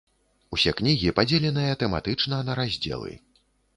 Усе 0.55 0.71
кнігі 0.79 1.13
падзеленыя 1.19 1.77
тэматычна 1.83 2.41
на 2.49 2.57
раздзелы. 2.61 3.13